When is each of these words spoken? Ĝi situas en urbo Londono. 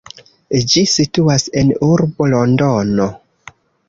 Ĝi 0.71 0.81
situas 0.93 1.45
en 1.61 1.69
urbo 1.89 2.31
Londono. 2.31 3.07